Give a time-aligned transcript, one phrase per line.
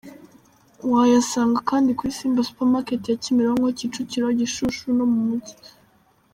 [0.91, 5.53] Wayasanga kandi kuri Simba Supermarket ya Kimironko, Kicukiro, Gishushu no mu mujyi.